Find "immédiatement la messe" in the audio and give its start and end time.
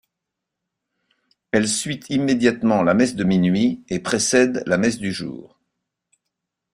2.09-3.13